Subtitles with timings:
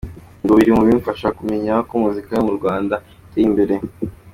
[0.43, 3.75] ngo biri mu bimufasha kumenya ko muzika yo mu Rwanda yateye imbere.